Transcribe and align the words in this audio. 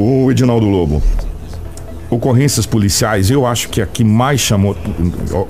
O 0.00 0.30
Edinaldo 0.30 0.64
Lobo, 0.64 1.02
ocorrências 2.08 2.64
policiais, 2.64 3.32
eu 3.32 3.44
acho 3.44 3.68
que 3.68 3.82
a 3.82 3.86
que 3.86 4.04
mais 4.04 4.38
chamou. 4.38 4.76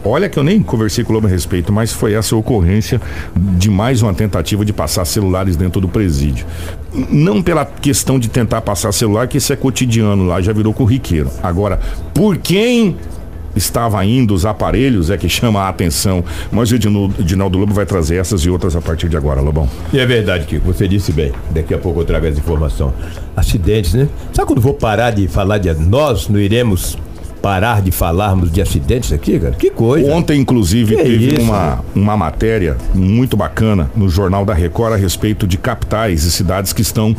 Olha 0.02 0.26
que 0.26 0.38
eu 0.38 0.42
nem 0.42 0.62
conversei 0.62 1.04
com 1.04 1.12
o 1.12 1.14
Lobo 1.14 1.26
a 1.26 1.30
respeito, 1.30 1.71
mas 1.71 1.92
foi 1.92 2.14
essa 2.14 2.34
ocorrência 2.34 2.99
de 3.37 3.69
mais 3.69 4.00
uma 4.00 4.15
tentativa 4.15 4.65
de 4.65 4.73
passar 4.73 5.05
celulares 5.05 5.55
dentro 5.55 5.83
do 5.83 5.89
presídio. 5.89 6.47
Não 7.11 7.42
pela 7.42 7.67
questão 7.67 8.19
de 8.19 8.30
tentar 8.30 8.62
passar 8.62 8.91
celular, 8.93 9.29
que 9.29 9.37
isso 9.37 9.53
é 9.53 9.57
cotidiano 9.57 10.25
lá, 10.25 10.41
já 10.41 10.55
virou 10.55 10.73
corriqueiro. 10.73 11.30
Agora, 11.43 11.79
por 12.15 12.39
quem 12.39 12.96
estava 13.59 14.04
indo 14.04 14.32
os 14.34 14.46
aparelhos 14.46 15.11
é 15.11 15.16
que 15.16 15.29
chama 15.29 15.61
a 15.62 15.68
atenção. 15.68 16.25
Mas 16.50 16.70
o 16.70 16.75
Edinaldo 16.75 17.58
Lobo 17.58 17.75
vai 17.75 17.84
trazer 17.84 18.16
essas 18.16 18.43
e 18.43 18.50
outras 18.50 18.75
a 18.75 18.80
partir 18.80 19.08
de 19.08 19.16
agora, 19.16 19.40
Lobão. 19.40 19.68
E 19.93 19.98
é 19.98 20.07
verdade, 20.07 20.46
Kiko, 20.46 20.72
você 20.72 20.88
disse 20.88 21.12
bem. 21.12 21.32
Daqui 21.50 21.75
a 21.75 21.79
pouco 21.79 22.00
eu 22.00 22.04
trago 22.04 22.26
essa 22.26 22.39
informação. 22.39 22.94
Acidentes, 23.36 23.94
né? 23.94 24.08
Sabe 24.32 24.46
quando 24.46 24.61
vou 24.61 24.75
parar 24.75 25.11
de 25.11 25.29
falar 25.29 25.58
de. 25.58 25.72
Nós 25.75 26.29
não 26.29 26.40
iremos 26.40 26.96
parar 27.41 27.83
de 27.83 27.91
falarmos 27.91 28.51
de 28.51 28.61
acidentes 28.61 29.13
aqui, 29.13 29.39
cara? 29.39 29.55
Que 29.55 29.71
coisa. 29.71 30.11
Ontem, 30.13 30.41
inclusive, 30.41 30.97
que 30.97 31.03
teve 31.03 31.35
isso, 31.35 31.41
uma, 31.43 31.85
uma 31.95 32.16
matéria 32.16 32.77
muito 32.95 33.37
bacana 33.37 33.91
no 33.97 34.09
Jornal 34.09 34.45
da 34.45 34.55
Record 34.55 34.95
a 34.95 34.97
respeito 34.97 35.47
de 35.47 35.56
capitais 35.56 36.24
e 36.24 36.30
cidades 36.30 36.73
que 36.73 36.83
estão 36.83 37.16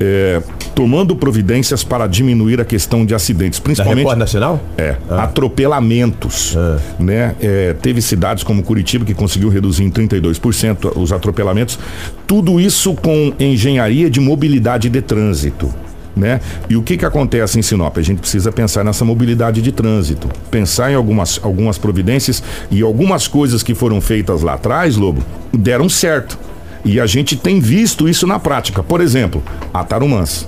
é, 0.00 0.42
tomando 0.74 1.14
providências 1.14 1.84
para 1.84 2.06
diminuir 2.06 2.60
a 2.60 2.64
questão 2.64 3.04
de 3.04 3.14
acidentes, 3.14 3.58
principalmente. 3.58 3.96
Da 3.96 4.02
Record 4.02 4.18
Nacional? 4.18 4.60
É, 4.78 4.96
ah. 5.08 5.24
atropelamentos. 5.24 6.56
Ah. 6.56 6.78
Né? 6.98 7.34
É, 7.40 7.74
teve 7.74 8.00
cidades 8.00 8.42
como 8.42 8.62
Curitiba 8.62 9.04
que 9.04 9.14
conseguiu 9.14 9.50
reduzir 9.50 9.84
em 9.84 9.90
32% 9.90 10.96
os 10.96 11.12
atropelamentos. 11.12 11.78
Tudo 12.26 12.58
isso 12.58 12.94
com 12.94 13.32
engenharia 13.38 14.08
de 14.08 14.20
mobilidade 14.20 14.88
de 14.88 15.02
trânsito 15.02 15.72
né? 16.16 16.40
E 16.68 16.76
o 16.76 16.82
que 16.82 16.96
que 16.96 17.04
acontece 17.04 17.58
em 17.58 17.62
Sinop? 17.62 17.96
A 17.98 18.02
gente 18.02 18.20
precisa 18.20 18.50
pensar 18.52 18.84
nessa 18.84 19.04
mobilidade 19.04 19.62
de 19.62 19.72
trânsito, 19.72 20.28
pensar 20.50 20.90
em 20.90 20.94
algumas, 20.94 21.40
algumas 21.42 21.78
providências 21.78 22.42
e 22.70 22.82
algumas 22.82 23.28
coisas 23.28 23.62
que 23.62 23.74
foram 23.74 24.00
feitas 24.00 24.42
lá 24.42 24.54
atrás, 24.54 24.96
Lobo, 24.96 25.22
deram 25.52 25.88
certo. 25.88 26.38
E 26.84 26.98
a 26.98 27.06
gente 27.06 27.36
tem 27.36 27.60
visto 27.60 28.08
isso 28.08 28.26
na 28.26 28.38
prática. 28.38 28.82
Por 28.82 29.00
exemplo, 29.00 29.42
a 29.72 29.84
Tarumãs. 29.84 30.46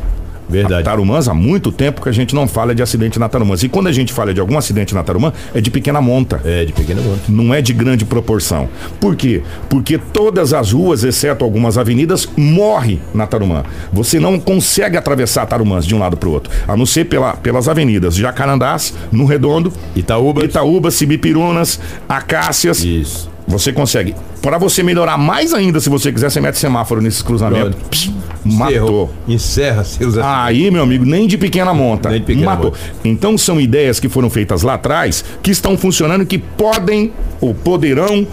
Verdade. 0.52 0.84
Tarumãs, 0.84 1.28
há 1.28 1.34
muito 1.34 1.72
tempo 1.72 2.02
que 2.02 2.08
a 2.08 2.12
gente 2.12 2.34
não 2.34 2.46
fala 2.46 2.74
de 2.74 2.82
acidente 2.82 3.18
na 3.18 3.28
Tarumãs. 3.28 3.62
E 3.62 3.68
quando 3.68 3.88
a 3.88 3.92
gente 3.92 4.12
fala 4.12 4.32
de 4.32 4.40
algum 4.40 4.56
acidente 4.56 4.94
na 4.94 5.02
Tarumã, 5.02 5.32
é 5.54 5.60
de 5.60 5.70
pequena 5.70 6.00
monta. 6.00 6.40
É, 6.44 6.64
de 6.64 6.72
pequena 6.72 7.00
monta. 7.00 7.22
Não 7.28 7.52
é 7.52 7.62
de 7.62 7.72
grande 7.72 8.04
proporção. 8.04 8.68
Por 9.00 9.16
quê? 9.16 9.42
Porque 9.68 9.98
todas 9.98 10.52
as 10.52 10.72
ruas, 10.72 11.02
exceto 11.04 11.44
algumas 11.44 11.78
avenidas, 11.78 12.28
morre 12.36 13.00
na 13.14 13.26
Tarumã. 13.26 13.64
Você 13.92 14.20
não 14.20 14.38
consegue 14.38 14.96
atravessar 14.96 15.46
Tarumãs 15.46 15.86
de 15.86 15.94
um 15.94 15.98
lado 15.98 16.16
para 16.16 16.28
o 16.28 16.32
outro, 16.32 16.52
a 16.68 16.76
não 16.76 16.86
ser 16.86 17.06
pela, 17.06 17.34
pelas 17.34 17.68
avenidas 17.68 18.14
Jacarandás, 18.14 18.94
no 19.10 19.24
Redondo, 19.24 19.72
Itaúba, 19.96 20.44
Itaúba, 20.44 20.90
Cibipirunas, 20.90 21.80
Acácias. 22.08 22.84
Isso. 22.84 23.31
Você 23.46 23.72
consegue. 23.72 24.14
Para 24.40 24.58
você 24.58 24.82
melhorar 24.82 25.18
mais 25.18 25.52
ainda, 25.52 25.80
se 25.80 25.88
você 25.88 26.12
quiser, 26.12 26.30
você 26.30 26.40
mete 26.40 26.58
semáforo 26.58 27.00
nesses 27.00 27.22
cruzamentos. 27.22 27.76
Psh, 27.90 28.12
matou. 28.44 29.10
Encerra 29.26 29.84
seus 29.84 30.16
Aí, 30.18 30.70
meu 30.70 30.82
amigo, 30.82 31.04
nem 31.04 31.26
de 31.26 31.36
pequena 31.36 31.74
monta. 31.74 32.10
Nem 32.10 32.20
de 32.20 32.26
pequena 32.26 32.46
matou. 32.46 32.70
Monta. 32.70 32.78
Então 33.04 33.36
são 33.36 33.60
ideias 33.60 33.98
que 33.98 34.08
foram 34.08 34.30
feitas 34.30 34.62
lá 34.62 34.74
atrás, 34.74 35.24
que 35.42 35.50
estão 35.50 35.76
funcionando, 35.76 36.24
que 36.24 36.38
podem, 36.38 37.12
ou 37.40 37.52
poderão, 37.54 38.26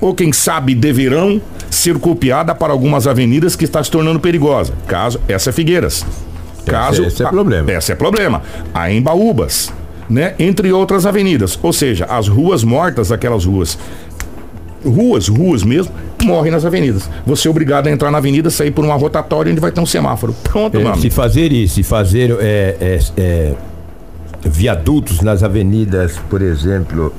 ou 0.00 0.14
quem 0.14 0.32
sabe 0.32 0.74
deverão 0.74 1.40
ser 1.70 1.98
copiada 1.98 2.54
para 2.54 2.72
algumas 2.72 3.06
avenidas 3.06 3.56
que 3.56 3.64
está 3.64 3.82
se 3.82 3.90
tornando 3.90 4.20
perigosa. 4.20 4.72
Caso 4.86 5.20
essa 5.28 5.50
é 5.50 5.52
Figueiras. 5.52 6.04
Caso 6.64 7.02
esse, 7.02 7.14
esse 7.14 7.22
é 7.24 7.28
problema. 7.28 7.72
Esse 7.72 7.92
é 7.92 7.94
problema. 7.94 8.42
A 8.72 8.90
Embaúbas, 8.90 9.72
né? 10.08 10.34
Entre 10.38 10.72
outras 10.72 11.04
avenidas. 11.04 11.58
Ou 11.62 11.72
seja, 11.72 12.06
as 12.06 12.28
ruas 12.28 12.64
mortas, 12.64 13.12
aquelas 13.12 13.44
ruas 13.44 13.78
ruas, 14.84 15.28
ruas 15.28 15.62
mesmo, 15.62 15.92
morrem 16.22 16.50
nas 16.50 16.64
avenidas. 16.64 17.08
Você 17.26 17.48
é 17.48 17.50
obrigado 17.50 17.86
a 17.86 17.90
entrar 17.90 18.10
na 18.10 18.18
avenida, 18.18 18.50
sair 18.50 18.70
por 18.70 18.84
uma 18.84 18.94
rotatória 18.94 19.50
onde 19.50 19.60
vai 19.60 19.72
ter 19.72 19.80
um 19.80 19.86
semáforo. 19.86 20.34
Pronto, 20.42 20.78
é, 20.78 20.84
mano. 20.84 21.00
Se 21.00 21.10
fazer 21.10 21.52
isso, 21.52 21.76
se 21.76 21.82
fazer 21.82 22.36
é, 22.40 22.76
é, 22.80 22.98
é, 23.16 23.52
viadutos 24.44 25.20
nas 25.20 25.42
avenidas, 25.42 26.18
por 26.28 26.42
exemplo, 26.42 27.12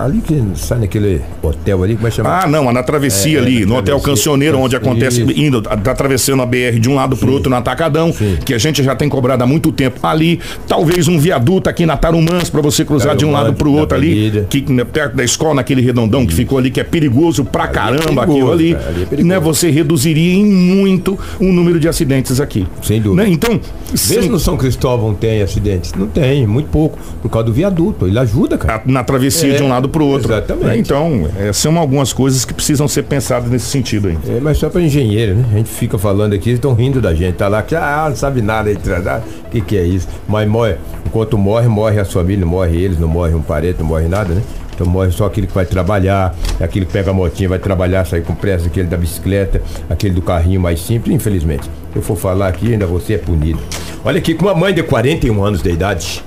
Ali 0.00 0.20
que 0.20 0.42
sai 0.56 0.78
naquele 0.78 1.20
hotel 1.42 1.82
ali, 1.82 1.94
como 1.94 2.06
é 2.06 2.10
que 2.10 2.16
chama? 2.16 2.42
Ah, 2.42 2.46
não, 2.46 2.72
na 2.72 2.82
travessia 2.82 3.38
é, 3.38 3.42
ali, 3.42 3.62
é, 3.62 3.66
no 3.66 3.76
Hotel 3.76 4.00
Cancioneiro, 4.00 4.58
onde 4.58 4.74
acontece, 4.74 5.22
Isso. 5.22 5.40
indo, 5.40 5.60
tá 5.60 5.72
atravessando 5.72 6.42
a 6.42 6.46
BR 6.46 6.78
de 6.80 6.88
um 6.88 6.94
lado 6.94 7.16
pro 7.16 7.32
outro 7.32 7.50
no 7.50 7.56
Atacadão, 7.56 8.12
Sim. 8.12 8.38
que 8.44 8.54
a 8.54 8.58
gente 8.58 8.82
já 8.82 8.94
tem 8.94 9.08
cobrado 9.08 9.42
há 9.42 9.46
muito 9.46 9.70
tempo. 9.72 10.04
Ali, 10.06 10.40
talvez 10.66 11.08
um 11.08 11.18
viaduto 11.18 11.68
aqui 11.68 11.84
na 11.84 11.96
Tarumãs 11.96 12.48
para 12.48 12.60
você 12.60 12.84
cruzar 12.84 13.16
de 13.16 13.24
um 13.24 13.32
lado 13.32 13.52
pro 13.52 13.72
outro 13.72 13.96
ali, 13.96 14.46
que, 14.48 14.72
né, 14.72 14.84
perto 14.84 15.16
da 15.16 15.24
escola, 15.24 15.54
naquele 15.54 15.82
redondão 15.82 16.26
que 16.26 16.34
ficou 16.34 16.58
ali, 16.58 16.70
que 16.70 16.80
é 16.80 16.84
perigoso 16.84 17.44
pra 17.44 17.64
ali 17.64 17.70
é 17.70 17.74
caramba 17.74 18.22
é 18.22 18.26
perigoso, 18.26 18.32
aquilo 18.32 18.52
ali. 18.52 18.74
ali 18.74 19.20
é 19.20 19.24
né, 19.24 19.38
você 19.38 19.70
reduziria 19.70 20.34
em 20.34 20.44
muito 20.44 21.18
o 21.38 21.44
número 21.44 21.78
de 21.78 21.88
acidentes 21.88 22.40
aqui. 22.40 22.66
Sem 22.82 23.00
dúvida. 23.00 23.24
Né? 23.24 23.30
Então. 23.30 23.60
Se 23.94 24.28
no 24.28 24.38
São 24.38 24.56
Cristóvão 24.56 25.14
tem 25.14 25.42
acidentes. 25.42 25.92
Não 25.94 26.06
tem, 26.06 26.46
muito 26.46 26.68
pouco. 26.70 26.98
Por 27.20 27.30
causa 27.30 27.46
do 27.46 27.52
viaduto. 27.52 28.06
Ele 28.06 28.18
ajuda, 28.18 28.56
cara. 28.56 28.82
Na 28.86 29.04
travessia 29.04 29.54
de 29.54 29.62
um 29.62 29.68
lado 29.68 29.81
pro 29.88 30.04
outro. 30.04 30.32
Exatamente. 30.32 30.78
Então, 30.78 31.28
é, 31.38 31.52
são 31.52 31.78
algumas 31.78 32.12
coisas 32.12 32.44
que 32.44 32.54
precisam 32.54 32.86
ser 32.88 33.02
pensadas 33.04 33.50
nesse 33.50 33.66
sentido 33.66 34.08
aí. 34.08 34.18
É, 34.28 34.40
mas 34.40 34.58
só 34.58 34.68
para 34.68 34.80
engenheiro, 34.80 35.34
né? 35.34 35.44
A 35.52 35.56
gente 35.56 35.70
fica 35.70 35.98
falando 35.98 36.34
aqui, 36.34 36.50
estão 36.50 36.74
rindo 36.74 37.00
da 37.00 37.14
gente. 37.14 37.36
Tá 37.36 37.48
lá 37.48 37.62
que 37.62 37.74
ah, 37.74 38.06
não 38.08 38.16
sabe 38.16 38.42
nada 38.42 38.70
aí 38.70 38.76
O 38.76 39.50
que, 39.50 39.60
que 39.60 39.76
é 39.76 39.84
isso? 39.84 40.08
Mas 40.28 40.48
morre, 40.48 40.76
enquanto 41.06 41.38
morre, 41.38 41.68
morre 41.68 42.00
a 42.00 42.04
família, 42.04 42.44
morre 42.44 42.76
eles, 42.76 42.98
não 42.98 43.08
morre 43.08 43.34
um 43.34 43.42
parente, 43.42 43.80
não 43.80 43.86
morre 43.86 44.08
nada, 44.08 44.34
né? 44.34 44.42
Então 44.74 44.86
morre 44.86 45.10
só 45.10 45.26
aquele 45.26 45.46
que 45.46 45.54
vai 45.54 45.66
trabalhar, 45.66 46.34
aquele 46.60 46.86
que 46.86 46.92
pega 46.92 47.10
a 47.10 47.14
motinha, 47.14 47.48
vai 47.48 47.58
trabalhar, 47.58 48.06
sair 48.06 48.22
com 48.22 48.34
pressa, 48.34 48.66
aquele 48.66 48.88
da 48.88 48.96
bicicleta, 48.96 49.60
aquele 49.88 50.14
do 50.14 50.22
carrinho 50.22 50.60
mais 50.60 50.80
simples, 50.80 51.14
infelizmente. 51.14 51.64
Se 51.64 51.96
eu 51.96 52.02
for 52.02 52.16
falar 52.16 52.48
aqui, 52.48 52.72
ainda 52.72 52.86
você 52.86 53.14
é 53.14 53.18
punido. 53.18 53.60
Olha 54.04 54.18
aqui, 54.18 54.34
com 54.34 54.46
uma 54.46 54.54
mãe 54.54 54.74
de 54.74 54.82
41 54.82 55.44
anos 55.44 55.62
de 55.62 55.70
idade. 55.70 56.24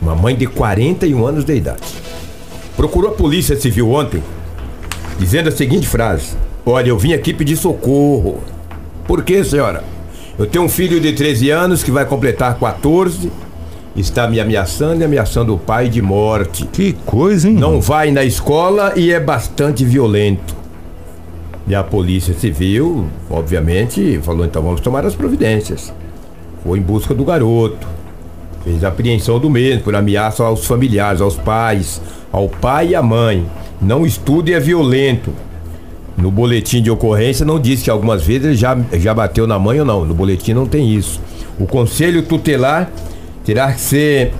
Uma 0.00 0.14
mãe 0.14 0.36
de 0.36 0.46
41 0.46 1.26
anos 1.26 1.44
de 1.44 1.54
idade 1.54 2.07
procurou 2.78 3.10
a 3.10 3.14
polícia 3.14 3.56
civil 3.56 3.90
ontem, 3.90 4.22
dizendo 5.18 5.48
a 5.48 5.52
seguinte 5.52 5.88
frase: 5.88 6.36
Olha, 6.64 6.90
eu 6.90 6.96
vim 6.96 7.12
aqui 7.12 7.34
pedir 7.34 7.56
socorro. 7.56 8.38
Por 9.04 9.24
quê, 9.24 9.42
senhora? 9.42 9.82
Eu 10.38 10.46
tenho 10.46 10.64
um 10.64 10.68
filho 10.68 11.00
de 11.00 11.12
13 11.12 11.50
anos 11.50 11.82
que 11.82 11.90
vai 11.90 12.04
completar 12.04 12.56
14, 12.56 13.32
está 13.96 14.28
me 14.28 14.38
ameaçando 14.38 15.00
e 15.00 15.04
ameaçando 15.04 15.52
o 15.52 15.58
pai 15.58 15.88
de 15.88 16.00
morte. 16.00 16.66
Que 16.66 16.92
coisa, 17.04 17.48
hein? 17.48 17.56
Não 17.56 17.80
vai 17.80 18.12
na 18.12 18.22
escola 18.22 18.92
e 18.94 19.10
é 19.10 19.18
bastante 19.18 19.84
violento. 19.84 20.56
E 21.66 21.74
a 21.74 21.82
polícia 21.82 22.32
civil, 22.32 23.08
obviamente, 23.28 24.20
falou: 24.22 24.46
então 24.46 24.62
vamos 24.62 24.80
tomar 24.80 25.04
as 25.04 25.16
providências. 25.16 25.92
Foi 26.62 26.78
em 26.78 26.82
busca 26.82 27.12
do 27.12 27.24
garoto. 27.24 27.88
Fez 28.68 28.84
apreensão 28.84 29.38
do 29.38 29.48
mesmo 29.48 29.82
por 29.82 29.96
ameaça 29.96 30.44
aos 30.44 30.66
familiares, 30.66 31.22
aos 31.22 31.36
pais, 31.36 32.02
ao 32.30 32.50
pai 32.50 32.88
e 32.88 32.94
à 32.94 33.02
mãe. 33.02 33.46
Não 33.80 34.04
estude 34.04 34.52
é 34.52 34.60
violento. 34.60 35.32
No 36.18 36.30
boletim 36.30 36.82
de 36.82 36.90
ocorrência 36.90 37.46
não 37.46 37.58
diz 37.58 37.82
que 37.82 37.88
algumas 37.88 38.22
vezes 38.22 38.44
ele 38.44 38.56
já, 38.56 38.78
já 38.92 39.14
bateu 39.14 39.46
na 39.46 39.58
mãe 39.58 39.80
ou 39.80 39.86
não. 39.86 40.04
No 40.04 40.12
boletim 40.12 40.52
não 40.52 40.66
tem 40.66 40.92
isso. 40.92 41.18
O 41.58 41.66
conselho 41.66 42.22
tutelar 42.22 42.90
terá 43.42 43.72
que 43.72 43.80
ser. 43.80 44.34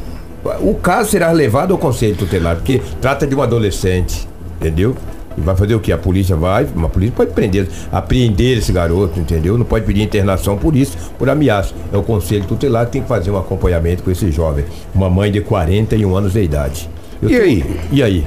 O 0.60 0.74
caso 0.74 1.08
será 1.08 1.32
levado 1.32 1.72
ao 1.72 1.78
conselho 1.78 2.14
tutelar, 2.14 2.56
porque 2.56 2.82
trata 3.00 3.26
de 3.26 3.34
um 3.34 3.40
adolescente, 3.40 4.28
entendeu? 4.60 4.94
Vai 5.44 5.56
fazer 5.56 5.74
o 5.74 5.80
que? 5.80 5.92
A 5.92 5.98
polícia 5.98 6.36
vai, 6.36 6.66
uma 6.74 6.88
polícia 6.88 7.14
pode 7.16 7.32
prender, 7.32 7.68
apreender 7.90 8.58
esse 8.58 8.72
garoto, 8.72 9.18
entendeu? 9.18 9.56
Não 9.56 9.64
pode 9.64 9.84
pedir 9.84 10.02
internação 10.02 10.56
por 10.56 10.76
isso, 10.76 10.96
por 11.18 11.28
ameaça. 11.28 11.74
É 11.92 11.96
o 11.96 12.02
conselho 12.02 12.44
tutelar 12.44 12.86
que 12.86 12.92
tem 12.92 13.02
que 13.02 13.08
fazer 13.08 13.30
um 13.30 13.38
acompanhamento 13.38 14.02
com 14.02 14.10
esse 14.10 14.30
jovem. 14.30 14.64
Uma 14.94 15.08
mãe 15.08 15.30
de 15.32 15.40
41 15.40 16.16
anos 16.16 16.32
de 16.32 16.42
idade. 16.42 16.88
Eu 17.22 17.30
e 17.30 17.36
tô... 17.36 17.42
aí? 17.42 17.64
E 17.92 18.02
aí? 18.02 18.26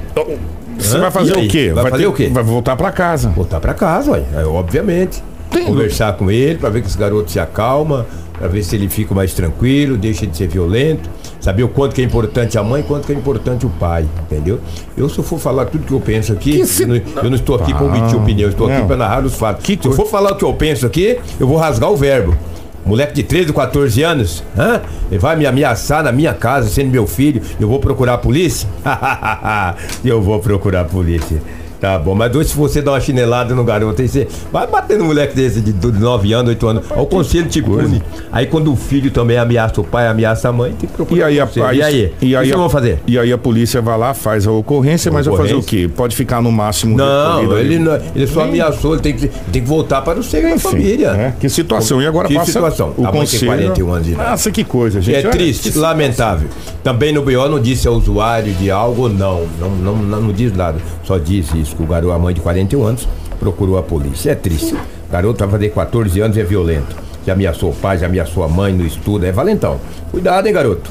Você 0.78 0.96
Hã? 0.96 1.00
vai 1.00 1.10
fazer 1.10 1.36
o 1.36 1.48
quê? 1.48 1.70
Vai, 1.72 1.82
vai 1.82 1.90
fazer 1.92 2.02
ter... 2.04 2.08
o 2.08 2.12
quê? 2.12 2.28
Vai 2.28 2.42
voltar 2.42 2.76
para 2.76 2.90
casa. 2.90 3.28
Voltar 3.30 3.60
para 3.60 3.74
casa, 3.74 4.12
ué. 4.12 4.22
É, 4.34 4.44
obviamente. 4.44 5.22
Tem 5.52 5.66
Conversar 5.66 6.14
com 6.14 6.30
ele 6.30 6.58
para 6.58 6.70
ver 6.70 6.80
que 6.80 6.88
esse 6.88 6.98
garoto 6.98 7.30
se 7.30 7.38
acalma, 7.38 8.06
para 8.38 8.48
ver 8.48 8.62
se 8.62 8.74
ele 8.74 8.88
fica 8.88 9.14
mais 9.14 9.34
tranquilo, 9.34 9.96
deixa 9.96 10.26
de 10.26 10.36
ser 10.36 10.48
violento, 10.48 11.08
saber 11.40 11.62
o 11.62 11.68
quanto 11.68 11.94
que 11.94 12.00
é 12.00 12.04
importante 12.04 12.58
a 12.58 12.62
mãe 12.62 12.80
e 12.80 12.84
quanto 12.84 13.06
que 13.06 13.12
é 13.12 13.14
importante 13.14 13.66
o 13.66 13.70
pai, 13.70 14.06
entendeu? 14.22 14.58
Eu 14.96 15.08
se 15.08 15.18
eu 15.18 15.24
for 15.24 15.38
falar 15.38 15.66
tudo 15.66 15.84
que 15.84 15.92
eu 15.92 16.00
penso 16.00 16.32
aqui, 16.32 16.64
se... 16.66 16.82
eu, 16.82 16.88
não, 16.88 16.96
eu, 16.96 17.30
não, 17.30 17.36
estou 17.36 17.56
aqui 17.56 17.72
para 17.72 17.84
omitir 17.84 18.16
opinião, 18.16 18.48
eu 18.48 18.52
estou 18.52 18.68
aqui 18.68 18.84
para 18.86 18.96
narrar 18.96 19.24
os 19.24 19.34
fatos. 19.34 19.64
Que 19.64 19.78
se 19.80 19.86
eu 19.86 19.92
for 19.92 20.06
falar 20.06 20.32
o 20.32 20.36
que 20.36 20.44
eu 20.44 20.52
penso 20.54 20.86
aqui, 20.86 21.18
eu 21.38 21.46
vou 21.46 21.56
rasgar 21.56 21.90
o 21.90 21.96
verbo. 21.96 22.36
Moleque 22.84 23.14
de 23.14 23.22
13, 23.22 23.52
14 23.52 24.02
anos, 24.02 24.42
hã? 24.58 24.80
Ele 25.08 25.18
vai 25.18 25.36
me 25.36 25.46
ameaçar 25.46 26.02
na 26.02 26.10
minha 26.10 26.34
casa, 26.34 26.68
sendo 26.68 26.90
meu 26.90 27.06
filho, 27.06 27.40
eu 27.60 27.68
vou 27.68 27.78
procurar 27.78 28.14
a 28.14 28.18
polícia? 28.18 28.68
eu 30.04 30.20
vou 30.20 30.40
procurar 30.40 30.80
a 30.80 30.84
polícia. 30.84 31.40
Tá 31.82 31.98
bom, 31.98 32.14
mas 32.14 32.32
hoje 32.32 32.50
se 32.50 32.56
você 32.56 32.80
dá 32.80 32.92
uma 32.92 33.00
chinelada 33.00 33.56
no 33.56 33.64
garoto, 33.64 34.00
aí 34.00 34.08
você 34.08 34.28
vai 34.52 34.68
bater 34.68 34.96
no 34.96 35.06
moleque 35.06 35.34
desse 35.34 35.60
de 35.60 35.72
9 35.98 36.32
anos, 36.32 36.50
8 36.50 36.68
anos, 36.68 36.84
o 36.96 37.04
conselho 37.06 37.48
te 37.48 37.60
pune. 37.60 38.00
Aí 38.30 38.46
quando 38.46 38.72
o 38.72 38.76
filho 38.76 39.10
também 39.10 39.36
ameaça 39.36 39.80
o 39.80 39.84
pai, 39.84 40.06
ameaça 40.06 40.48
a 40.48 40.52
mãe, 40.52 40.70
tem 40.78 40.88
que 40.88 40.94
procurar. 40.94 41.22
E 41.22 41.24
aí, 41.24 41.40
a, 41.40 41.46
conselho. 41.46 41.66
aí, 41.66 41.78
e 41.78 41.82
aí? 41.82 42.12
E 42.22 42.36
aí, 42.36 42.44
o 42.44 42.48
que 42.50 42.54
a- 42.54 42.56
vão 42.56 42.70
fazer? 42.70 43.00
E 43.04 43.18
aí 43.18 43.32
a 43.32 43.36
polícia 43.36 43.80
vai 43.82 43.98
lá, 43.98 44.14
faz 44.14 44.46
a 44.46 44.52
ocorrência, 44.52 45.10
mas 45.10 45.26
vai 45.26 45.36
fazer 45.36 45.54
o 45.54 45.58
Ocorrência? 45.58 45.88
quê? 45.88 45.92
Pode 45.92 46.14
ficar 46.14 46.40
no 46.40 46.52
máximo. 46.52 46.96
Não, 46.96 47.58
ele, 47.58 47.80
não- 47.80 47.98
ele 48.14 48.28
só 48.28 48.42
ameaçou, 48.44 48.92
ele 48.92 49.02
tem 49.02 49.14
que, 49.16 49.26
tem 49.26 49.60
que 49.60 49.68
voltar 49.68 50.02
para 50.02 50.20
o 50.20 50.22
seio 50.22 50.48
da 50.50 50.58
família. 50.60 51.12
né? 51.14 51.34
Que 51.40 51.48
situação. 51.48 52.00
E 52.00 52.06
agora 52.06 52.28
Que 52.28 52.34
passa 52.34 52.52
situação? 52.52 52.94
o 52.96 53.00
A 53.04 53.10
mãe 53.10 53.12
tem 53.12 53.20
conselho. 53.22 53.46
41 53.52 53.92
anos 53.92 54.06
de 54.06 54.12
idade. 54.12 54.30
Nossa, 54.30 54.52
que 54.52 54.62
coisa, 54.62 55.00
gente. 55.00 55.16
É 55.26 55.28
triste, 55.28 55.76
lamentável. 55.76 56.48
Também 56.84 57.12
no 57.12 57.22
BO 57.22 57.48
não 57.48 57.58
disse 57.60 57.88
ao 57.88 57.94
usuário 57.94 58.52
de 58.54 58.70
algo, 58.70 59.08
não. 59.08 59.46
Não, 59.60 59.68
não, 59.70 59.96
não, 59.96 60.20
não 60.20 60.32
diz 60.32 60.56
nada. 60.56 60.78
Só 61.04 61.18
disse 61.18 61.58
isso, 61.60 61.71
que 61.72 61.82
o 61.82 61.86
garoto, 61.86 62.12
a 62.12 62.18
mãe 62.18 62.34
de 62.34 62.40
41 62.40 62.84
anos, 62.84 63.08
procurou 63.38 63.78
a 63.78 63.82
polícia. 63.82 64.30
É 64.30 64.34
triste. 64.34 64.74
O 64.74 65.12
garoto 65.12 65.38
vai 65.40 65.50
fazer 65.50 65.68
14 65.70 66.20
anos 66.20 66.36
e 66.36 66.40
é 66.40 66.44
violento. 66.44 66.96
Já 67.26 67.32
ameaçou 67.34 67.70
o 67.70 67.74
pai, 67.74 67.98
já 67.98 68.06
ameaçou 68.06 68.42
a 68.42 68.48
mãe 68.48 68.72
no 68.72 68.84
estudo. 68.84 69.26
É 69.26 69.32
valentão. 69.32 69.78
Cuidado, 70.10 70.46
hein, 70.46 70.52
garoto. 70.52 70.90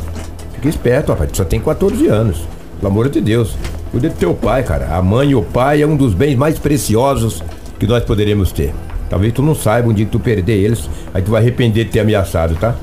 Fica 0.53 0.69
esperto, 0.69 1.11
rapaz. 1.11 1.31
Tu 1.31 1.37
só 1.37 1.43
tem 1.43 1.59
14 1.59 2.07
anos. 2.07 2.47
Pelo 2.79 2.91
amor 2.91 3.09
de 3.09 3.19
Deus. 3.19 3.55
Cuida 3.91 4.09
do 4.09 4.15
teu 4.15 4.33
pai, 4.33 4.63
cara. 4.63 4.95
A 4.95 5.01
mãe 5.01 5.31
e 5.31 5.35
o 5.35 5.41
pai 5.41 5.81
é 5.81 5.87
um 5.87 5.97
dos 5.97 6.13
bens 6.13 6.35
mais 6.35 6.57
preciosos 6.57 7.43
que 7.77 7.85
nós 7.85 8.03
poderemos 8.03 8.51
ter. 8.51 8.73
Talvez 9.09 9.33
tu 9.33 9.41
não 9.41 9.53
saiba 9.53 9.89
um 9.89 9.93
dia 9.93 10.05
que 10.05 10.11
tu 10.11 10.19
perder 10.19 10.53
eles, 10.53 10.89
aí 11.13 11.21
tu 11.21 11.31
vai 11.31 11.41
arrepender 11.41 11.83
de 11.83 11.91
ter 11.91 11.99
ameaçado, 11.99 12.55
tá? 12.55 12.75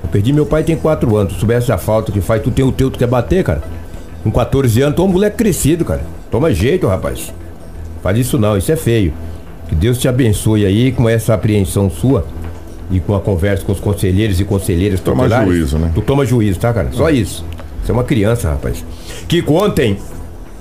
Eu 0.00 0.08
perdi 0.08 0.32
meu 0.32 0.46
pai 0.46 0.62
tem 0.62 0.76
4 0.76 1.16
anos. 1.16 1.32
Tu 1.32 1.40
soubesse 1.40 1.72
a 1.72 1.78
falta 1.78 2.12
que 2.12 2.20
faz, 2.20 2.40
tu 2.40 2.52
tem 2.52 2.64
o 2.64 2.70
teu, 2.70 2.88
tu 2.88 2.98
quer 2.98 3.08
bater, 3.08 3.42
cara. 3.42 3.62
Com 4.22 4.30
14 4.30 4.80
anos, 4.82 4.94
tu 4.94 5.02
é 5.02 5.04
um 5.04 5.08
moleque 5.08 5.38
crescido, 5.38 5.84
cara. 5.84 6.02
Toma 6.30 6.52
jeito, 6.54 6.86
rapaz. 6.86 7.32
Faz 8.02 8.18
isso 8.18 8.38
não, 8.38 8.56
isso 8.56 8.72
é 8.72 8.76
feio. 8.76 9.12
Que 9.68 9.74
Deus 9.74 9.98
te 9.98 10.08
abençoe 10.08 10.66
aí 10.66 10.92
com 10.92 11.08
essa 11.08 11.34
apreensão 11.34 11.88
sua 11.88 12.26
e 12.90 13.00
com 13.00 13.14
a 13.14 13.20
conversa 13.20 13.64
com 13.64 13.72
os 13.72 13.80
conselheiros 13.80 14.40
e 14.40 14.44
conselheiras 14.44 15.00
Toma 15.00 15.28
juízo, 15.28 15.78
né? 15.78 15.90
Tu 15.94 16.02
toma 16.02 16.26
juízo, 16.26 16.58
tá, 16.58 16.72
cara? 16.72 16.88
Só 16.92 17.08
isso. 17.08 17.44
Você 17.82 17.90
é 17.90 17.94
uma 17.94 18.04
criança, 18.04 18.50
rapaz. 18.50 18.84
Kiko, 19.26 19.54
ontem, 19.54 19.96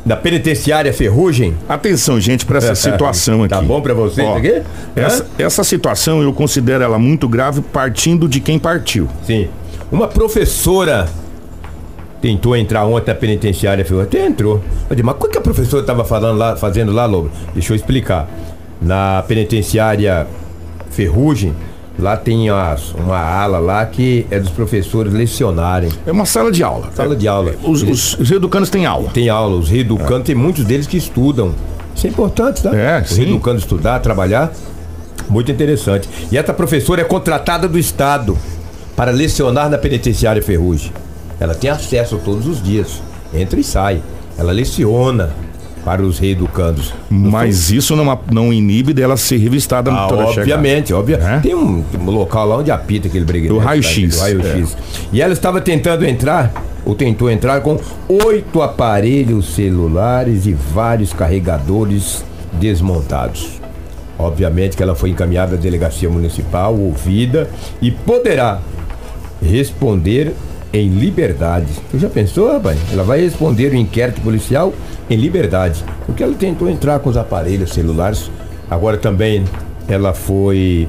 na 0.06 0.16
penitenciária 0.16 0.92
Ferrugem. 0.94 1.56
Atenção, 1.68 2.20
gente, 2.20 2.46
para 2.46 2.60
essa 2.60 2.74
situação 2.76 3.44
aqui. 3.44 3.50
Tá 3.50 3.62
bom 3.62 3.82
pra 3.82 3.94
vocês 3.94 4.26
Ó, 4.26 4.38
aqui? 4.38 4.62
Essa, 4.96 5.28
essa 5.38 5.64
situação 5.64 6.22
eu 6.22 6.34
considero 6.34 6.84
ela 6.84 6.98
muito 6.98 7.28
grave 7.28 7.62
partindo 7.62 8.28
de 8.28 8.40
quem 8.40 8.58
partiu. 8.58 9.08
Sim. 9.26 9.50
Uma 9.92 10.08
professora 10.08 11.10
tentou 12.22 12.56
entrar 12.56 12.86
ontem 12.86 13.12
na 13.12 13.16
penitenciária, 13.16 13.84
Ferrugem. 13.84 14.08
Até 14.08 14.26
entrou. 14.28 14.62
Eu 14.90 14.96
disse, 14.96 15.04
mas 15.06 15.16
o 15.20 15.28
que 15.28 15.38
a 15.38 15.42
professora 15.42 15.82
estava 15.82 16.06
falando 16.06 16.38
lá, 16.38 16.56
fazendo 16.56 16.92
lá, 16.92 17.06
Lobo? 17.06 17.32
Deixa 17.54 17.74
eu 17.74 17.76
explicar. 17.76 18.30
Na 18.82 19.24
penitenciária 19.28 20.28
Ferrugem, 20.90 21.54
lá 21.98 22.18
tem 22.18 22.50
as- 22.50 22.94
uma 22.94 23.18
ala 23.20 23.60
lá 23.60 23.86
que 23.86 24.26
é 24.30 24.40
dos 24.40 24.50
professores 24.52 25.14
lecionarem. 25.14 25.90
É 26.06 26.12
uma 26.12 26.26
sala 26.26 26.52
de 26.52 26.64
aula. 26.64 26.90
Sala 26.96 27.16
de 27.16 27.28
aula. 27.28 27.54
Os, 27.64 27.82
os, 27.84 28.18
os 28.20 28.32
educandos 28.32 28.70
têm 28.70 28.86
aula. 28.86 29.10
Tem 29.14 29.30
aula, 29.30 29.56
os 29.58 29.70
reeducandos, 29.70 30.26
tem 30.26 30.36
muitos 30.36 30.64
deles 30.66 30.88
que 30.88 30.98
estudam. 30.98 31.54
Isso 31.96 32.08
é 32.08 32.10
importante, 32.10 32.62
tá? 32.64 32.76
É, 32.76 33.02
Os 33.02 33.10
sim. 33.10 33.24
reeducando 33.24 33.60
estudar, 33.60 34.00
trabalhar. 34.00 34.52
Muito 35.30 35.52
interessante. 35.52 36.10
E 36.32 36.38
essa 36.38 36.54
professora 36.54 37.02
é 37.02 37.04
contratada 37.04 37.68
do 37.68 37.78
Estado 37.80 38.38
para 38.96 39.12
lecionar 39.12 39.70
na 39.70 39.78
penitenciária 39.78 40.42
Ferrugem. 40.42 40.92
Ela 41.42 41.56
tem 41.56 41.72
acesso 41.72 42.20
todos 42.24 42.46
os 42.46 42.62
dias. 42.62 43.02
Entra 43.34 43.60
e 43.60 43.64
sai. 43.64 44.00
Ela 44.38 44.52
leciona 44.52 45.32
para 45.84 46.04
os 46.04 46.20
reeducandos. 46.20 46.94
Mas 47.10 47.72
isso 47.72 47.96
não, 47.96 48.20
não 48.32 48.54
inibe 48.54 48.94
dela 48.94 49.18
ser 49.18 49.38
revistada 49.38 49.92
Ah, 49.92 50.06
toda 50.08 50.26
obviamente, 50.26 50.94
obviamente. 50.94 51.28
É? 51.28 51.40
Tem 51.40 51.56
um, 51.56 51.82
tem 51.82 52.00
um 52.00 52.12
local 52.12 52.48
lá 52.48 52.58
onde 52.58 52.70
apita 52.70 53.08
aquele 53.08 53.26
bregueiro. 53.26 53.56
Do 53.56 53.60
raio-x, 53.60 54.16
Do 54.18 54.22
raio-x. 54.22 54.78
E 55.12 55.20
ela 55.20 55.34
estava 55.34 55.60
tentando 55.60 56.06
entrar, 56.06 56.54
ou 56.86 56.94
tentou 56.94 57.28
entrar, 57.28 57.62
com 57.62 57.80
oito 58.08 58.62
aparelhos 58.62 59.56
celulares 59.56 60.46
e 60.46 60.54
vários 60.54 61.12
carregadores 61.12 62.24
desmontados. 62.54 63.60
Obviamente 64.20 64.78
que 64.78 64.84
ela 64.84 64.94
foi 64.94 65.10
encaminhada 65.10 65.56
à 65.56 65.58
delegacia 65.58 66.08
municipal, 66.08 66.78
ouvida 66.78 67.50
e 67.82 67.90
poderá 67.90 68.60
responder 69.42 70.36
em 70.74 70.90
liberdade. 70.90 71.68
Tu 71.90 72.00
já 72.00 72.10
pensou, 72.10 72.52
rapaz? 72.52 72.78
Ela 72.92 73.04
vai 73.04 73.22
responder 73.22 73.72
o 73.72 73.76
inquérito 73.76 74.22
policial 74.22 74.74
em 75.10 75.16
liberdade. 75.18 75.84
Porque 76.06 76.24
ela 76.24 76.34
tentou 76.34 76.70
entrar 76.70 77.00
com 77.00 77.10
os 77.10 77.18
aparelhos 77.18 77.72
celulares. 77.72 78.32
Agora 78.70 78.98
também 78.98 79.44
ela 79.88 80.14
foi 80.14 80.88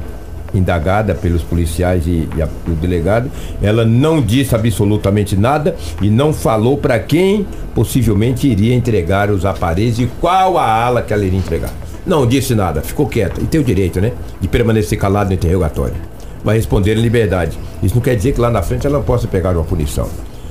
indagada 0.54 1.14
pelos 1.14 1.42
policiais 1.42 2.06
e, 2.06 2.28
e 2.36 2.42
a- 2.42 2.48
o 2.66 2.70
delegado. 2.72 3.30
Ela 3.62 3.84
não 3.84 4.20
disse 4.20 4.54
absolutamente 4.54 5.34
nada 5.34 5.74
e 6.00 6.10
não 6.10 6.32
falou 6.32 6.76
para 6.76 6.98
quem 6.98 7.46
possivelmente 7.74 8.46
iria 8.46 8.74
entregar 8.74 9.30
os 9.30 9.44
aparelhos 9.46 9.98
e 9.98 10.06
qual 10.20 10.58
a 10.58 10.64
ala 10.70 11.02
que 11.02 11.12
ela 11.12 11.24
iria 11.24 11.38
entregar. 11.38 11.70
Não 12.06 12.26
disse 12.26 12.54
nada, 12.54 12.82
ficou 12.82 13.06
quieta. 13.06 13.40
E 13.40 13.46
tem 13.46 13.60
o 13.60 13.64
direito, 13.64 14.00
né? 14.00 14.12
De 14.40 14.46
permanecer 14.48 14.98
calado 14.98 15.28
no 15.28 15.34
interrogatório. 15.34 15.94
Vai 16.44 16.56
responder 16.56 16.96
em 16.96 17.00
liberdade. 17.00 17.58
Isso 17.82 17.94
não 17.94 18.02
quer 18.02 18.16
dizer 18.16 18.32
que 18.32 18.40
lá 18.40 18.50
na 18.50 18.62
frente 18.62 18.86
ela 18.86 18.98
não 18.98 19.04
possa 19.04 19.28
pegar 19.28 19.56
uma 19.56 19.64
punição. 19.64 20.08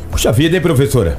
Puxa 0.09 0.31
vida, 0.31 0.55
hein, 0.55 0.61
professora? 0.61 1.17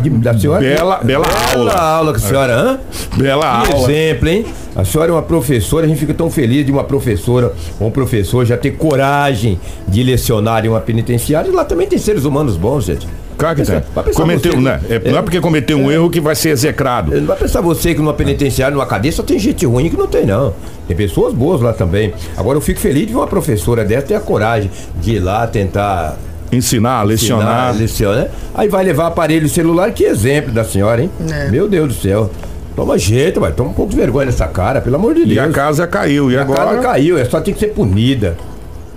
De- 0.00 0.10
Da 0.10 0.36
senhora? 0.38 0.60
Bela- 0.60 1.00
bela 1.02 1.26
aula. 1.54 1.72
aula 1.72 2.12
que 2.12 2.18
a 2.18 2.28
senhora, 2.28 2.54
hã? 2.56 2.78
Bela 3.16 3.62
Que 3.66 3.72
aula. 3.72 3.92
exemplo, 3.92 4.28
hein? 4.28 4.46
A 4.76 4.84
senhora 4.84 5.10
é 5.10 5.14
uma 5.14 5.22
professora, 5.22 5.84
a 5.84 5.88
gente 5.88 5.98
fica 5.98 6.14
tão 6.14 6.30
feliz 6.30 6.64
de 6.64 6.72
uma 6.72 6.84
professora 6.84 7.52
ou 7.78 7.88
um 7.88 7.90
professor 7.90 8.44
já 8.46 8.56
ter 8.56 8.72
coragem 8.72 9.60
de 9.88 10.02
lecionar 10.02 10.64
em 10.64 10.68
uma 10.68 10.80
penitenciária. 10.80 11.48
E 11.48 11.52
lá 11.52 11.64
também 11.64 11.86
tem 11.86 11.98
seres 11.98 12.24
humanos 12.24 12.56
bons, 12.56 12.84
gente. 12.84 13.06
Claro 13.36 13.56
que 13.56 13.62
tem. 13.62 13.80
Cometeu, 14.14 14.52
você- 14.52 14.58
né? 14.60 14.80
É, 14.90 15.10
não 15.10 15.18
é 15.18 15.22
porque 15.22 15.40
cometeu 15.40 15.78
um 15.78 15.90
erro 15.90 16.10
que 16.10 16.20
vai 16.20 16.34
ser 16.34 16.50
execrado. 16.50 17.10
Não 17.18 17.26
vai 17.26 17.36
pensar 17.38 17.62
você 17.62 17.94
que 17.94 18.00
numa 18.00 18.12
penitenciária, 18.12 18.74
numa 18.74 18.84
cadeia, 18.86 19.10
só 19.12 19.22
tem 19.22 19.38
gente 19.38 19.64
ruim 19.64 19.88
que 19.88 19.96
não 19.96 20.06
tem, 20.06 20.26
não. 20.26 20.52
Tem 20.86 20.94
pessoas 20.96 21.32
boas 21.32 21.60
lá 21.62 21.72
também. 21.72 22.12
Agora 22.36 22.58
eu 22.58 22.60
fico 22.60 22.78
feliz 22.78 23.06
de 23.06 23.12
ver 23.14 23.18
uma 23.18 23.26
professora 23.26 23.82
dessa 23.84 24.06
ter 24.08 24.14
a 24.14 24.20
coragem 24.20 24.70
de 25.00 25.14
ir 25.14 25.20
lá 25.20 25.46
tentar 25.46 26.16
Ensinar, 26.52 27.02
lecionar. 27.04 27.70
ensinar, 27.70 27.80
lecionar. 27.80 28.28
Aí 28.54 28.68
vai 28.68 28.84
levar 28.84 29.06
aparelho 29.06 29.48
celular, 29.48 29.92
que 29.92 30.04
exemplo 30.04 30.52
da 30.52 30.64
senhora, 30.64 31.02
hein? 31.02 31.10
É. 31.30 31.48
Meu 31.48 31.68
Deus 31.68 31.88
do 31.88 31.94
céu. 31.94 32.30
Toma 32.74 32.96
jeito, 32.98 33.40
vai. 33.40 33.52
Toma 33.52 33.70
um 33.70 33.74
pouco 33.74 33.90
de 33.90 33.96
vergonha 33.96 34.26
nessa 34.26 34.46
cara, 34.48 34.80
pelo 34.80 34.96
amor 34.96 35.14
de 35.14 35.22
E 35.22 35.26
Deus. 35.26 35.38
a 35.38 35.50
casa 35.50 35.86
caiu. 35.86 36.30
E 36.30 36.36
A 36.36 36.42
agora. 36.42 36.64
casa 36.66 36.78
caiu, 36.80 37.18
é 37.18 37.24
só 37.24 37.40
tem 37.40 37.52
que 37.54 37.60
ser 37.60 37.68
punida. 37.68 38.36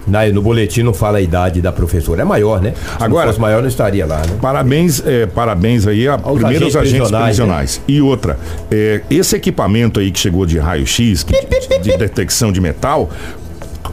Na- 0.06 0.26
no 0.28 0.42
boletim 0.42 0.84
não 0.84 0.94
fala 0.94 1.20
a 1.20 1.22
idade 1.22 1.62
da 1.62 1.72
professora, 1.72 2.24
é 2.24 2.26
maior, 2.26 2.60
né? 2.62 2.74
Se 2.76 3.04
Agora- 3.04 3.26
não 3.26 3.32
fosse 3.32 3.40
maior, 3.40 3.62
não 3.62 3.70
estaria 3.70 4.06
lá, 4.06 4.18
né? 4.18 4.36
Parabéns, 4.42 5.02
é, 5.06 5.26
parabéns 5.28 5.88
aí 5.88 6.08
a 6.10 6.16
Aos 6.22 6.40
primeiro 6.40 6.68
os 6.68 6.76
agentes 6.76 6.76
agentes 6.76 6.98
prisionais, 7.00 7.26
prisionais. 7.38 7.82
E 7.88 8.02
outra, 8.02 8.38
é, 8.70 9.00
esse 9.10 9.34
equipamento 9.38 10.02
aí 10.02 10.12
que 10.12 10.20
chegou 10.20 10.46
de 10.46 10.60
raio-x, 10.60 11.24
que- 11.24 11.34
de, 11.46 11.80
de 11.80 11.98
detecção 11.98 12.52
de 12.52 12.60
metal, 12.60 13.10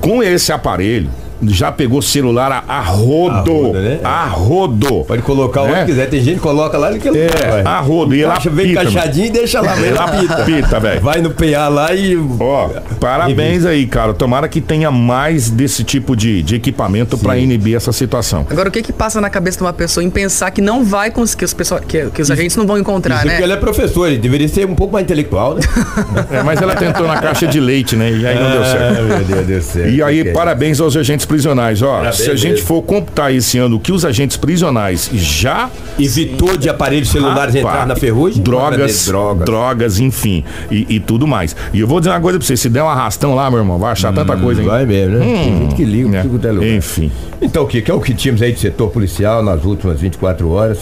com 0.00 0.20
esse 0.20 0.50
aparelho, 0.52 1.08
já 1.48 1.70
pegou 1.72 2.00
celular 2.02 2.50
a, 2.52 2.64
a 2.72 2.80
rodo. 2.80 3.34
A 3.34 3.40
rodo, 3.40 3.72
né? 3.80 3.98
A 4.04 4.24
rodo. 4.26 5.04
Pode 5.04 5.22
colocar 5.22 5.62
onde 5.62 5.74
É. 5.74 5.84
quiser. 5.84 6.06
Tem 6.08 6.20
gente 6.22 6.36
que 6.36 6.40
coloca 6.40 6.76
lá 6.78 6.92
e 6.92 6.98
que 6.98 7.08
É, 7.08 7.62
a 7.64 7.80
rodo. 7.80 8.14
E 8.14 8.22
ela 8.22 8.32
Encaixa 8.34 8.50
bem 8.50 8.66
apita, 8.66 8.82
encaixadinho 8.90 9.26
e 9.26 9.30
deixa 9.30 9.60
lá, 9.60 9.76
Ela 9.76 9.86
ela 9.86 10.04
apita. 10.04 10.34
apita, 10.42 10.80
velho. 10.80 11.00
Vai 11.00 11.20
no 11.20 11.30
PA 11.30 11.68
lá 11.68 11.94
e. 11.94 12.16
Ó, 12.38 12.68
parabéns 13.00 13.64
aí, 13.64 13.86
cara. 13.86 14.12
Tomara 14.12 14.48
que 14.48 14.60
tenha 14.60 14.90
mais 14.90 15.50
desse 15.50 15.82
tipo 15.84 16.14
de, 16.14 16.42
de 16.42 16.54
equipamento 16.56 17.16
pra 17.18 17.36
inibir 17.38 17.76
essa 17.76 17.92
situação. 17.92 18.46
Agora, 18.50 18.68
o 18.68 18.72
que 18.72 18.82
que 18.82 18.92
passa 18.92 19.20
na 19.20 19.30
cabeça 19.30 19.58
de 19.58 19.64
uma 19.64 19.72
pessoa 19.72 20.04
em 20.04 20.10
pensar 20.10 20.50
que 20.50 20.60
não 20.60 20.84
vai 20.84 21.10
conseguir, 21.10 21.44
os 21.44 21.54
pessoal, 21.54 21.80
que, 21.80 22.06
que 22.10 22.22
os 22.22 22.30
agentes 22.30 22.56
não 22.56 22.66
vão 22.66 22.78
encontrar, 22.78 23.16
Isso 23.18 23.26
né? 23.26 23.32
porque 23.32 23.44
ela 23.44 23.52
é 23.54 23.56
professora, 23.56 24.10
ele 24.10 24.18
deveria 24.18 24.48
ser 24.48 24.66
um 24.66 24.74
pouco 24.74 24.92
mais 24.92 25.04
intelectual, 25.04 25.54
né? 25.54 25.60
É, 26.30 26.42
mas 26.42 26.60
ela 26.60 26.74
tentou 26.74 27.06
na 27.06 27.20
caixa 27.20 27.46
de 27.46 27.58
leite, 27.58 27.96
né? 27.96 28.10
E 28.10 28.26
aí 28.26 28.38
não 28.38 28.50
deu 28.50 28.64
certo. 28.64 28.98
Ah, 29.00 29.02
meu 29.02 29.44
Deus 29.44 29.46
do 29.46 29.62
céu. 29.72 29.88
E 29.88 30.02
aí, 30.02 30.20
Ok. 30.20 30.32
parabéns 30.32 30.80
aos 30.80 30.96
agentes 30.96 31.26
prisionais. 31.30 31.80
Ó, 31.80 31.86
Parabéns 31.90 32.16
se 32.16 32.30
a 32.30 32.34
gente 32.34 32.60
for 32.62 32.82
computar 32.82 33.32
esse 33.32 33.56
ano 33.56 33.76
o 33.76 33.80
que 33.80 33.92
os 33.92 34.04
agentes 34.04 34.36
prisionais 34.36 35.08
já 35.12 35.70
Evitou 35.98 36.56
de 36.56 36.68
aparelhos 36.68 37.08
celulares 37.10 37.54
Rapaz, 37.54 37.56
entrar 37.56 37.86
na 37.86 37.94
ferrugem? 37.94 38.42
Drogas, 38.42 39.06
Drogas. 39.06 39.44
drogas, 39.46 39.98
enfim, 40.00 40.42
e, 40.70 40.86
e 40.96 41.00
tudo 41.00 41.26
mais. 41.26 41.54
E 41.72 41.78
eu 41.80 41.86
vou 41.86 42.00
dizer 42.00 42.10
uma 42.10 42.20
coisa 42.20 42.38
pra 42.38 42.46
você: 42.46 42.56
se 42.56 42.68
der 42.68 42.82
um 42.82 42.88
arrastão 42.88 43.34
lá, 43.34 43.48
meu 43.50 43.60
irmão, 43.60 43.78
vai 43.78 43.92
achar 43.92 44.12
tanta 44.12 44.36
coisa, 44.36 44.60
hein? 44.60 44.66
Vai 44.68 44.84
mesmo, 44.86 45.18
né? 45.18 45.24
Tem 45.44 45.58
gente 45.58 45.74
que 45.76 45.84
liga, 45.84 46.16
É. 46.16 46.20
até 46.20 46.50
lugar. 46.50 46.68
Enfim. 46.68 47.12
Então, 47.40 47.62
o 47.62 47.66
que, 47.66 47.80
que 47.82 47.90
é 47.90 47.94
o 47.94 48.00
que 48.00 48.12
tínhamos 48.14 48.42
aí 48.42 48.52
do 48.52 48.58
setor 48.58 48.88
policial 48.90 49.42
nas 49.42 49.64
últimas 49.64 50.00
24 50.00 50.48
horas? 50.50 50.78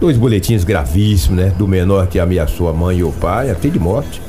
Dois 0.00 0.16
boletins 0.16 0.64
gravíssimos, 0.64 1.38
né? 1.38 1.52
Do 1.56 1.68
menor 1.68 2.06
que 2.06 2.18
ameaçou 2.18 2.68
a 2.68 2.72
mãe 2.72 2.98
e 2.98 3.04
o 3.04 3.12
pai, 3.12 3.50
até 3.50 3.68
de 3.68 3.78
morte. 3.78 4.20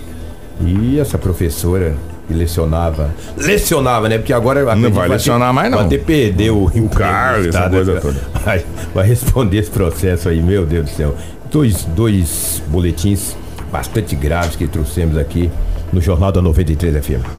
E 0.66 1.00
essa 1.00 1.18
professora 1.18 1.96
que 2.27 2.34
lecionava. 2.34 3.13
Lecionava, 3.38 4.10
né? 4.10 4.17
Porque 4.17 4.34
agora. 4.34 4.62
acredito 4.62 4.93
vai 4.93 5.07
ter- 5.07 5.13
lecionar 5.13 5.53
mais, 5.53 5.72
não. 5.72 5.79
Vai 5.79 5.88
ter 5.88 6.03
perder 6.03 6.51
o, 6.51 6.65
cargo, 6.89 7.43
do 7.43 7.50
essa 7.50 7.57
Estado, 7.57 7.72
coisa 7.72 7.93
né? 7.93 8.00
toda. 8.00 8.19
Vai, 8.43 8.65
vai 8.93 9.07
responder 9.07 9.57
esse 9.57 9.72
processo 9.72 10.29
aí, 10.29 10.41
meu 10.41 10.65
Deus 10.65 10.86
do 10.89 10.91
céu. 10.96 11.15
Dois, 11.51 11.86
dois 11.86 12.62
boletins 12.67 13.36
bastante 13.72 14.15
graves 14.15 14.55
que 14.55 14.67
trouxemos 14.67 15.17
aqui 15.17 15.50
no 15.91 16.01
Jornal 16.01 16.31
da 16.31 16.41
93 16.41 17.05
FM. 17.05 17.27